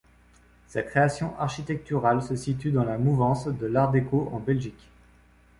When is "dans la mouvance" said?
2.71-3.45